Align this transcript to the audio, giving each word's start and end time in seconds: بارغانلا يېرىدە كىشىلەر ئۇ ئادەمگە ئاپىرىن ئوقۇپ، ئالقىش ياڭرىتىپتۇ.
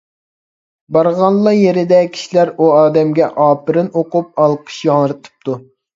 بارغانلا 0.95 1.51
يېرىدە 1.57 1.99
كىشىلەر 2.15 2.53
ئۇ 2.55 2.69
ئادەمگە 2.79 3.27
ئاپىرىن 3.45 3.93
ئوقۇپ، 4.01 4.45
ئالقىش 4.47 4.81
ياڭرىتىپتۇ. 4.89 5.61